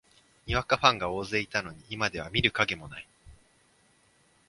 [0.47, 3.07] にわかファンが大勢いたのに、今では見る影もない